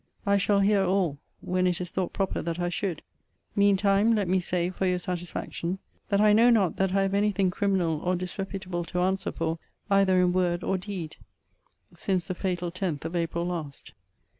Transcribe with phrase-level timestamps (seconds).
[0.25, 3.03] I shall hear all, when it is thought proper that I should.
[3.55, 5.77] Mean time, let me say, for your satisfaction,
[6.09, 9.59] that I know not that I have any thing criminal or disreputable to answer for
[9.91, 11.17] either in word or deed,
[11.93, 13.93] since the fatal 10th of April last.